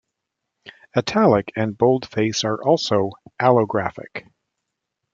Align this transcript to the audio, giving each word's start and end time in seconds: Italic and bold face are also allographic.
Italic 0.97 1.51
and 1.55 1.77
bold 1.77 2.09
face 2.09 2.43
are 2.43 2.57
also 2.63 3.11
allographic. 3.39 4.25